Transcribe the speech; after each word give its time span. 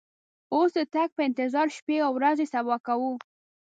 اوس 0.53 0.71
د 0.77 0.79
تګ 0.93 1.09
په 1.17 1.21
انتظار 1.27 1.67
شپې 1.77 1.97
او 2.05 2.11
ورځې 2.17 2.45
صبا 2.53 2.77
کوو. 2.87 3.11